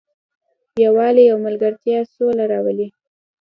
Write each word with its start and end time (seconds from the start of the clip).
یووالی 0.83 1.25
او 1.31 1.37
ملګرتیا 1.45 1.99
سوله 2.13 2.45
راولي. 2.51 2.87